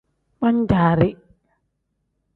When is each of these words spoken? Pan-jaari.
Pan-jaari. 0.39 1.09